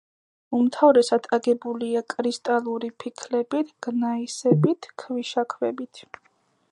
უმთავრესად 0.59 1.27
აგებულია 1.37 2.01
კრისტალური 2.13 2.89
ფიქლებით, 3.03 3.71
გნაისებით, 3.89 4.89
ქვიშაქვებით. 5.05 6.07